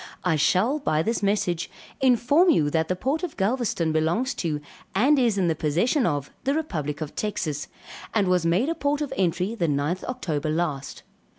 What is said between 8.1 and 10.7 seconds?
and was made a port of entry the 9th October